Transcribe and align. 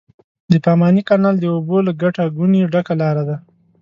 د 0.51 0.53
پاماني 0.65 1.01
کانال 1.09 1.35
د 1.39 1.45
اوبو 1.55 1.77
له 1.87 1.91
ګټه 2.01 2.23
ګونې 2.37 2.61
ډکه 2.73 2.93
لاره 3.01 3.23
ده. 3.29 3.37